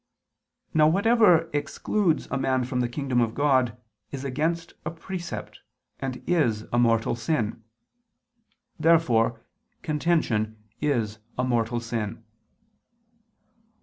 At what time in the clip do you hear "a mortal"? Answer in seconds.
6.73-7.15, 11.37-11.79